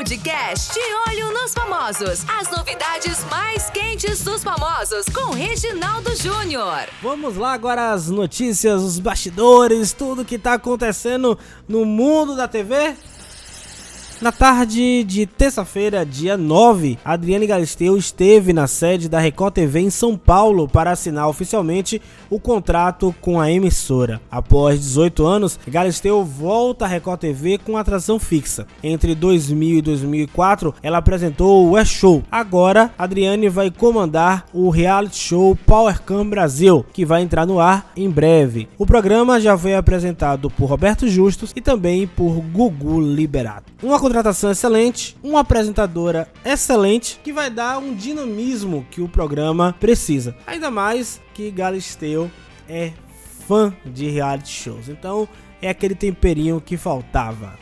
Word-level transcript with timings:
Podcast 0.00 0.72
De 0.72 0.80
Olho 1.10 1.30
nos 1.30 1.52
Famosos. 1.52 2.24
As 2.26 2.50
novidades 2.50 3.22
mais 3.28 3.68
quentes 3.68 4.24
dos 4.24 4.42
famosos 4.42 5.04
com 5.12 5.34
Reginaldo 5.34 6.16
Júnior. 6.16 6.88
Vamos 7.02 7.36
lá 7.36 7.52
agora 7.52 7.92
as 7.92 8.08
notícias, 8.08 8.80
os 8.80 8.98
bastidores, 8.98 9.92
tudo 9.92 10.24
que 10.24 10.38
tá 10.38 10.54
acontecendo 10.54 11.38
no 11.68 11.84
mundo 11.84 12.34
da 12.34 12.48
TV. 12.48 12.96
Na 14.20 14.30
tarde 14.30 15.02
de 15.02 15.24
terça-feira, 15.24 16.04
dia 16.04 16.36
9, 16.36 16.98
Adriane 17.02 17.46
Galisteu 17.46 17.96
esteve 17.96 18.52
na 18.52 18.66
sede 18.66 19.08
da 19.08 19.18
Record 19.18 19.54
TV 19.54 19.80
em 19.80 19.88
São 19.88 20.14
Paulo 20.14 20.68
para 20.68 20.90
assinar 20.90 21.26
oficialmente 21.26 22.02
o 22.28 22.38
contrato 22.38 23.14
com 23.22 23.40
a 23.40 23.50
emissora. 23.50 24.20
Após 24.30 24.78
18 24.78 25.24
anos, 25.24 25.58
Galisteu 25.66 26.22
volta 26.22 26.84
à 26.84 26.88
Record 26.88 27.18
TV 27.18 27.56
com 27.56 27.78
atração 27.78 28.18
fixa. 28.18 28.66
Entre 28.82 29.14
2000 29.14 29.78
e 29.78 29.82
2004, 29.82 30.74
ela 30.82 30.98
apresentou 30.98 31.64
o 31.64 31.70
West 31.70 31.94
Show. 31.94 32.22
Agora, 32.30 32.92
Adriane 32.98 33.48
vai 33.48 33.70
comandar 33.70 34.44
o 34.52 34.68
reality 34.68 35.16
show 35.16 35.56
Power 35.64 35.98
Cam 36.02 36.28
Brasil, 36.28 36.84
que 36.92 37.06
vai 37.06 37.22
entrar 37.22 37.46
no 37.46 37.58
ar 37.58 37.90
em 37.96 38.10
breve. 38.10 38.68
O 38.76 38.84
programa 38.84 39.40
já 39.40 39.56
foi 39.56 39.74
apresentado 39.74 40.50
por 40.50 40.66
Roberto 40.66 41.08
Justus 41.08 41.54
e 41.56 41.62
também 41.62 42.06
por 42.06 42.34
Gugu 42.34 43.00
Liberato. 43.00 43.72
Uma 43.82 43.98
contratação 44.10 44.50
excelente, 44.50 45.16
uma 45.22 45.38
apresentadora 45.38 46.28
excelente 46.44 47.20
que 47.22 47.32
vai 47.32 47.48
dar 47.48 47.78
um 47.78 47.94
dinamismo 47.94 48.84
que 48.90 49.00
o 49.00 49.08
programa 49.08 49.72
precisa. 49.78 50.36
Ainda 50.48 50.68
mais 50.68 51.20
que 51.32 51.48
Galisteu 51.48 52.28
é 52.68 52.90
fã 53.46 53.72
de 53.86 54.10
reality 54.10 54.48
shows, 54.50 54.88
então 54.88 55.28
é 55.62 55.68
aquele 55.68 55.94
temperinho 55.94 56.60
que 56.60 56.76
faltava. 56.76 57.56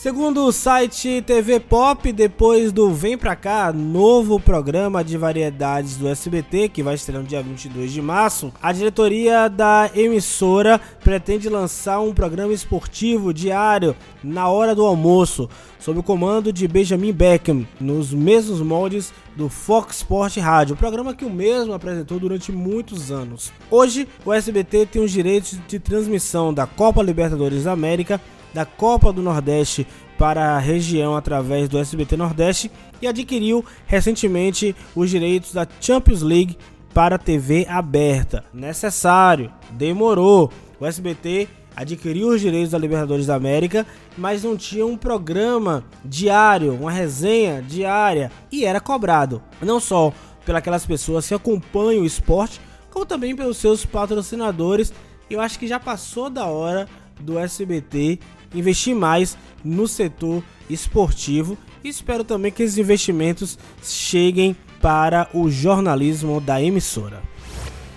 Segundo 0.00 0.46
o 0.46 0.50
site 0.50 1.20
TV 1.26 1.60
Pop, 1.60 2.10
depois 2.10 2.72
do 2.72 2.90
Vem 2.90 3.18
Pra 3.18 3.36
Cá, 3.36 3.70
novo 3.70 4.40
programa 4.40 5.04
de 5.04 5.18
variedades 5.18 5.98
do 5.98 6.08
SBT, 6.08 6.70
que 6.70 6.82
vai 6.82 6.94
estrear 6.94 7.20
no 7.20 7.28
dia 7.28 7.42
22 7.42 7.92
de 7.92 8.00
março, 8.00 8.50
a 8.62 8.72
diretoria 8.72 9.46
da 9.46 9.90
emissora 9.94 10.80
pretende 11.04 11.50
lançar 11.50 12.00
um 12.00 12.14
programa 12.14 12.54
esportivo 12.54 13.34
diário 13.34 13.94
na 14.24 14.48
hora 14.48 14.74
do 14.74 14.86
almoço, 14.86 15.50
sob 15.78 15.98
o 15.98 16.02
comando 16.02 16.50
de 16.50 16.66
Benjamin 16.66 17.12
Beckham, 17.12 17.68
nos 17.78 18.10
mesmos 18.10 18.62
moldes 18.62 19.12
do 19.36 19.50
Fox 19.50 19.98
Sport 19.98 20.38
Rádio, 20.38 20.76
programa 20.76 21.14
que 21.14 21.26
o 21.26 21.30
mesmo 21.30 21.74
apresentou 21.74 22.18
durante 22.18 22.50
muitos 22.50 23.12
anos. 23.12 23.52
Hoje, 23.70 24.08
o 24.24 24.32
SBT 24.32 24.86
tem 24.86 25.04
os 25.04 25.10
direitos 25.10 25.58
de 25.68 25.78
transmissão 25.78 26.54
da 26.54 26.66
Copa 26.66 27.02
Libertadores 27.02 27.64
da 27.64 27.72
América 27.72 28.18
da 28.52 28.64
Copa 28.64 29.12
do 29.12 29.22
Nordeste 29.22 29.86
para 30.18 30.56
a 30.56 30.58
região 30.58 31.16
através 31.16 31.68
do 31.68 31.78
SBT 31.78 32.16
Nordeste 32.16 32.70
e 33.00 33.06
adquiriu 33.06 33.64
recentemente 33.86 34.76
os 34.94 35.08
direitos 35.08 35.52
da 35.52 35.66
Champions 35.80 36.22
League 36.22 36.58
para 36.92 37.18
TV 37.18 37.66
aberta. 37.68 38.44
Necessário, 38.52 39.50
demorou. 39.70 40.52
O 40.78 40.86
SBT 40.86 41.48
adquiriu 41.74 42.28
os 42.28 42.40
direitos 42.40 42.72
da 42.72 42.78
Libertadores 42.78 43.26
da 43.26 43.34
América, 43.34 43.86
mas 44.16 44.42
não 44.42 44.56
tinha 44.56 44.84
um 44.84 44.96
programa 44.96 45.84
diário, 46.04 46.74
uma 46.74 46.90
resenha 46.90 47.62
diária 47.62 48.30
e 48.50 48.64
era 48.64 48.80
cobrado, 48.80 49.42
não 49.62 49.80
só 49.80 50.12
pelas 50.44 50.84
pessoas 50.84 51.26
que 51.28 51.34
acompanham 51.34 52.02
o 52.02 52.06
esporte, 52.06 52.60
como 52.90 53.06
também 53.06 53.36
pelos 53.36 53.56
seus 53.56 53.84
patrocinadores. 53.86 54.92
Eu 55.30 55.40
acho 55.40 55.58
que 55.58 55.68
já 55.68 55.78
passou 55.78 56.28
da 56.28 56.46
hora 56.46 56.88
do 57.20 57.38
SBT 57.38 58.18
investir 58.54 58.94
mais 58.94 59.36
no 59.64 59.86
setor 59.86 60.42
esportivo 60.68 61.56
e 61.82 61.88
espero 61.88 62.24
também 62.24 62.50
que 62.50 62.62
esses 62.62 62.78
investimentos 62.78 63.58
cheguem 63.82 64.56
para 64.80 65.28
o 65.32 65.50
jornalismo 65.50 66.40
da 66.40 66.60
emissora. 66.62 67.22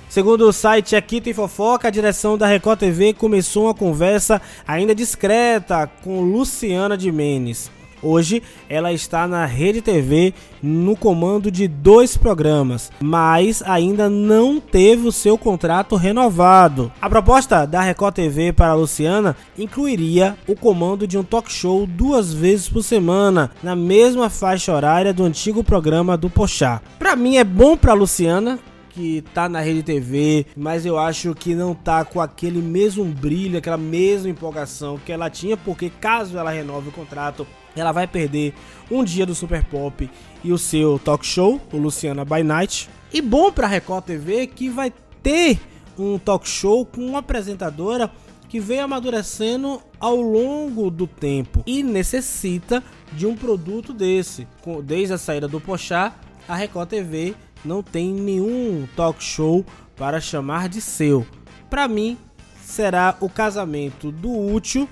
Segundo 0.09 0.47
o 0.47 0.53
site 0.53 0.95
Aqui 0.95 1.19
Tem 1.19 1.33
Fofoca, 1.33 1.87
a 1.87 1.91
direção 1.91 2.37
da 2.37 2.45
Record 2.45 2.79
TV 2.79 3.13
começou 3.13 3.65
uma 3.65 3.73
conversa 3.73 4.39
ainda 4.67 4.93
discreta 4.93 5.87
com 5.87 6.21
Luciana 6.21 6.95
de 6.95 7.11
Menes. 7.11 7.71
Hoje 8.03 8.43
ela 8.69 8.91
está 8.91 9.27
na 9.27 9.45
Rede 9.45 9.81
TV 9.81 10.33
no 10.61 10.95
comando 10.95 11.49
de 11.49 11.67
dois 11.67 12.17
programas, 12.17 12.91
mas 13.01 13.63
ainda 13.65 14.09
não 14.09 14.59
teve 14.59 15.07
o 15.07 15.11
seu 15.11 15.37
contrato 15.37 15.95
renovado. 15.95 16.91
A 17.01 17.09
proposta 17.09 17.65
da 17.65 17.81
Record 17.81 18.15
TV 18.15 18.51
para 18.51 18.71
a 18.71 18.75
Luciana 18.75 19.37
incluiria 19.57 20.37
o 20.47 20.55
comando 20.55 21.07
de 21.07 21.17
um 21.17 21.23
talk 21.23 21.51
show 21.51 21.87
duas 21.87 22.33
vezes 22.33 22.67
por 22.67 22.83
semana, 22.83 23.51
na 23.63 23.75
mesma 23.75 24.29
faixa 24.29 24.73
horária 24.73 25.13
do 25.13 25.23
antigo 25.23 25.63
programa 25.63 26.17
do 26.17 26.29
Pochá. 26.29 26.81
Para 26.99 27.15
mim 27.15 27.37
é 27.37 27.43
bom 27.43 27.77
para 27.77 27.93
Luciana, 27.93 28.59
que 28.93 29.23
tá 29.33 29.49
na 29.49 29.59
Rede 29.59 29.81
TV, 29.81 30.45
mas 30.55 30.85
eu 30.85 30.99
acho 30.99 31.33
que 31.33 31.55
não 31.55 31.73
tá 31.73 32.05
com 32.05 32.21
aquele 32.21 32.61
mesmo 32.61 33.03
brilho, 33.03 33.57
aquela 33.57 33.77
mesma 33.77 34.29
empolgação 34.29 34.99
que 35.03 35.11
ela 35.11 35.29
tinha, 35.29 35.57
porque 35.57 35.89
caso 35.89 36.37
ela 36.37 36.51
renove 36.51 36.89
o 36.89 36.91
contrato, 36.91 37.47
ela 37.75 37.91
vai 37.91 38.07
perder 38.07 38.53
um 38.89 39.03
dia 39.03 39.25
do 39.25 39.35
Super 39.35 39.63
Pop 39.65 40.09
e 40.43 40.51
o 40.51 40.57
seu 40.57 40.99
talk 40.99 41.25
show, 41.25 41.61
o 41.71 41.77
Luciana 41.77 42.23
by 42.23 42.43
Night. 42.43 42.89
E 43.11 43.21
bom 43.21 43.51
para 43.51 43.67
Record 43.67 44.05
TV 44.05 44.47
que 44.47 44.69
vai 44.69 44.91
ter 45.21 45.59
um 45.97 46.17
talk 46.17 46.47
show 46.47 46.85
com 46.85 47.05
uma 47.05 47.19
apresentadora 47.19 48.11
que 48.49 48.59
veio 48.59 48.83
amadurecendo 48.83 49.81
ao 49.99 50.21
longo 50.21 50.91
do 50.91 51.07
tempo 51.07 51.63
e 51.65 51.81
necessita 51.81 52.83
de 53.11 53.25
um 53.25 53.35
produto 53.35 53.93
desse. 53.93 54.47
Desde 54.83 55.13
a 55.13 55.17
saída 55.17 55.47
do 55.47 55.59
Pochá, 55.59 56.13
a 56.47 56.55
Record 56.55 56.89
TV 56.89 57.33
não 57.65 57.81
tem 57.81 58.13
nenhum 58.13 58.87
talk 58.95 59.23
show 59.23 59.65
para 59.95 60.19
chamar 60.19 60.69
de 60.69 60.81
seu. 60.81 61.25
Para 61.69 61.87
mim, 61.87 62.17
será 62.61 63.17
o 63.19 63.29
casamento 63.29 64.11
do 64.11 64.31
útil 64.31 64.87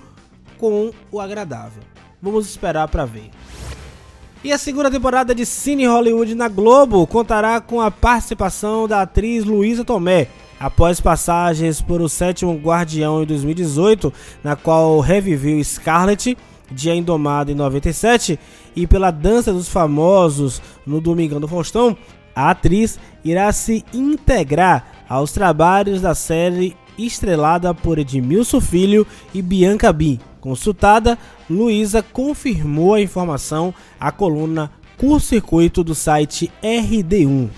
com 0.58 0.92
o 1.10 1.20
agradável. 1.20 1.91
Vamos 2.22 2.48
esperar 2.48 2.86
para 2.86 3.04
ver. 3.04 3.30
E 4.44 4.52
a 4.52 4.58
segunda 4.58 4.88
temporada 4.88 5.34
de 5.34 5.44
Cine 5.44 5.86
Hollywood 5.86 6.36
na 6.36 6.46
Globo 6.46 7.04
contará 7.04 7.60
com 7.60 7.80
a 7.80 7.90
participação 7.90 8.86
da 8.86 9.02
atriz 9.02 9.44
Luísa 9.44 9.84
Tomé. 9.84 10.28
Após 10.60 11.00
passagens 11.00 11.82
por 11.82 12.00
O 12.00 12.08
Sétimo 12.08 12.54
Guardião 12.54 13.24
em 13.24 13.26
2018, 13.26 14.12
na 14.44 14.54
qual 14.54 15.00
reviveu 15.00 15.62
Scarlett, 15.64 16.38
Dia 16.70 16.94
Indomado 16.94 17.50
em 17.50 17.56
97, 17.56 18.38
e 18.76 18.86
pela 18.86 19.10
Dança 19.10 19.52
dos 19.52 19.68
Famosos 19.68 20.62
no 20.86 21.00
Domingão 21.00 21.40
do 21.40 21.48
Faustão, 21.48 21.96
a 22.36 22.50
atriz 22.50 23.00
irá 23.24 23.50
se 23.50 23.84
integrar 23.92 25.04
aos 25.08 25.32
trabalhos 25.32 26.00
da 26.00 26.14
série 26.14 26.76
estrelada 26.96 27.74
por 27.74 27.98
Edmilson 27.98 28.60
Filho 28.60 29.04
e 29.34 29.42
Bianca 29.42 29.92
Bin. 29.92 30.20
Consultada, 30.42 31.16
Luísa 31.48 32.02
confirmou 32.02 32.94
a 32.94 33.00
informação 33.00 33.72
à 33.98 34.10
coluna 34.10 34.72
Curso 34.98 35.28
Circuito 35.28 35.84
do 35.84 35.94
site 35.94 36.50
RD1. 36.60 37.48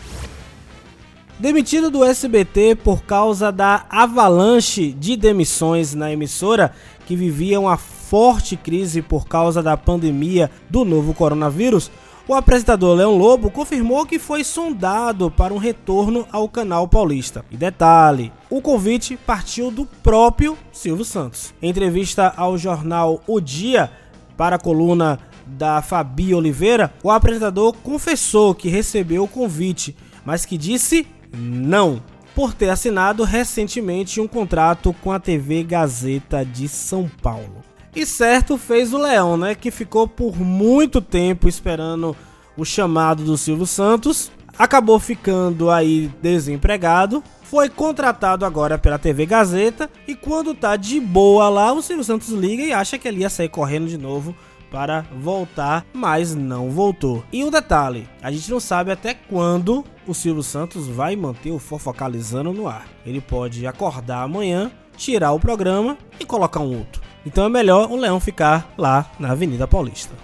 Demitido 1.39 1.91
do 1.91 2.05
SBT 2.05 2.75
por 2.75 3.03
causa 3.05 3.51
da 3.51 3.87
avalanche 3.89 4.93
de 4.93 5.17
demissões 5.17 5.95
na 5.95 6.13
emissora, 6.13 6.75
que 7.07 7.17
vivia 7.17 7.59
uma 7.59 7.79
forte 7.79 8.55
crise 8.55 9.01
por 9.01 9.27
causa 9.27 9.63
da 9.63 9.79
pandemia 9.79 10.51
do 10.69 10.85
novo 10.85 11.15
coronavírus, 11.15 11.91
o 12.27 12.35
apresentador 12.35 12.97
Leão 12.97 13.17
Lobo 13.17 13.51
confirmou 13.51 14.07
que 14.07 14.19
foi 14.19 14.43
sondado 14.43 15.31
para 15.31 15.53
um 15.53 15.59
retorno 15.59 16.27
ao 16.33 16.49
canal 16.49 16.89
paulista. 16.89 17.45
E 17.51 17.57
detalhe, 17.57 18.33
o 18.49 18.63
convite 18.63 19.17
partiu 19.17 19.71
do 19.71 19.85
próprio 19.85 20.57
Silvio 20.73 21.05
Santos. 21.05 21.53
Em 21.61 21.69
entrevista 21.69 22.33
ao 22.37 22.57
jornal 22.57 23.21
O 23.27 23.41
Dia, 23.41 23.91
para 24.37 24.57
a 24.57 24.59
coluna 24.59 25.19
da 25.47 25.83
Fabi 25.83 26.35
Oliveira, 26.35 26.93
o 27.03 27.11
apresentador 27.11 27.75
confessou 27.83 28.55
que 28.55 28.69
recebeu 28.69 29.25
o 29.25 29.29
convite, 29.29 29.95
mas 30.25 30.47
que 30.47 30.57
disse 30.57 31.07
não, 31.37 32.03
por 32.35 32.55
ter 32.55 32.71
assinado 32.71 33.23
recentemente 33.23 34.21
um 34.21 34.27
contrato 34.27 34.95
com 35.03 35.13
a 35.13 35.21
TV 35.21 35.63
Gazeta 35.63 36.45
de 36.45 36.69
São 36.69 37.11
Paulo. 37.23 37.74
E 37.95 38.05
certo 38.05 38.59
fez 38.59 38.93
o 38.93 38.99
Leão, 38.99 39.37
né? 39.37 39.55
Que 39.55 39.71
ficou 39.71 40.09
por 40.09 40.37
muito 40.37 41.01
tempo 41.01 41.49
esperando 41.49 42.17
o 42.57 42.65
chamado 42.65 43.23
do 43.23 43.39
Silvio 43.39 43.67
Santos. 43.67 44.33
Acabou 44.59 44.99
ficando 44.99 45.71
aí 45.71 46.11
desempregado. 46.21 47.23
Foi 47.45 47.69
contratado 47.69 48.45
agora 48.45 48.77
pela 48.77 48.99
TV 48.99 49.27
Gazeta. 49.27 49.89
E 50.09 50.15
quando 50.15 50.55
tá 50.55 50.77
de 50.77 50.99
boa 50.99 51.49
lá, 51.49 51.73
o 51.73 51.83
Silvio 51.83 52.05
Santos 52.05 52.31
liga 52.31 52.65
e 52.65 52.73
acha 52.73 52.99
que 52.99 53.07
ele 53.07 53.21
ia 53.21 53.31
sair 53.31 53.49
correndo 53.49 53.87
de 53.87 53.97
novo 53.97 54.35
para 54.73 55.03
voltar, 55.17 55.87
mas 55.93 56.35
não 56.35 56.71
voltou. 56.71 57.23
E 57.33 57.45
um 57.45 57.51
detalhe: 57.51 58.09
a 58.21 58.33
gente 58.33 58.51
não 58.51 58.59
sabe 58.59 58.91
até 58.91 59.15
quando 59.15 59.85
o 60.05 60.13
Silvio 60.13 60.43
Santos 60.43 60.89
vai 60.89 61.15
manter 61.15 61.53
o 61.53 61.61
Fofocalizando 61.61 62.53
no 62.53 62.67
ar. 62.67 62.89
Ele 63.07 63.21
pode 63.21 63.69
acordar 63.69 64.23
amanhã, 64.23 64.73
tirar 64.97 65.31
o 65.31 65.39
programa 65.39 65.97
e 66.19 66.25
colocar 66.25 66.59
um 66.59 66.77
outro. 66.77 67.04
Então 67.27 67.45
é 67.45 67.49
melhor 67.49 67.91
o 67.91 67.97
Leão 67.97 68.21
ficar 68.21 68.73
lá 68.77 69.11
na 69.19 69.33
Avenida 69.33 69.67
Paulista. 69.67 70.15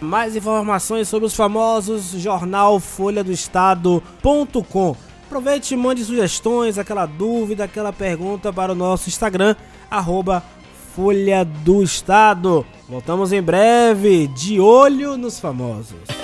Mais 0.00 0.36
informações 0.36 1.08
sobre 1.08 1.26
os 1.26 1.34
famosos 1.34 2.10
jornal 2.12 2.78
folha 2.78 3.24
do 3.24 3.32
estado.com. 3.32 4.96
Aproveite 5.26 5.74
e 5.74 5.76
mande 5.76 6.04
sugestões, 6.04 6.78
aquela 6.78 7.06
dúvida, 7.06 7.64
aquela 7.64 7.92
pergunta 7.92 8.52
para 8.52 8.72
o 8.72 8.74
nosso 8.74 9.08
Instagram, 9.08 9.56
arroba 9.90 10.42
Folha 10.94 11.44
do 11.44 11.82
Estado. 11.82 12.64
Voltamos 12.88 13.32
em 13.32 13.42
breve, 13.42 14.28
de 14.28 14.60
olho 14.60 15.16
nos 15.16 15.40
famosos. 15.40 16.23